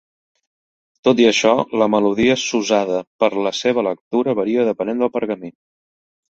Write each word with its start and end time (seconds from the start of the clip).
Tot 1.07 1.21
i 1.25 1.27
això, 1.31 1.51
la 1.81 1.89
melodia 1.97 2.39
s"usada 2.39 3.03
per 3.25 3.31
la 3.49 3.55
seva 3.61 3.87
lectura 3.91 4.37
varia 4.43 4.69
depenent 4.73 5.07
del 5.07 5.17
pergamí. 5.21 5.57